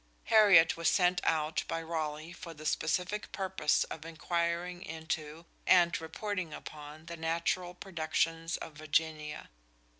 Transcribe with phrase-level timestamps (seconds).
[0.23, 6.55] Hariot was sent out by Raleigh for the specific purpose of inquiring into and reporting
[6.55, 9.51] upon the natural productions of Virginia.